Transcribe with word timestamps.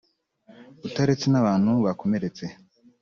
utaretse 0.87 1.25
n’abantu 1.29 1.71
bakomeretse 1.85 2.43